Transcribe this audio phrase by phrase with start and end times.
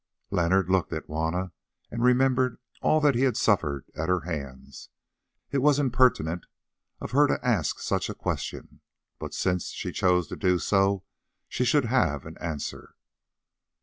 [0.31, 1.51] Leonard looked at Juanna
[1.91, 4.89] and remembered all that he had suffered at her hands.
[5.51, 6.47] It was impertinent
[6.99, 8.81] of her to ask such a question,
[9.19, 11.03] but since she chose to do so
[11.47, 12.95] she should have an answer.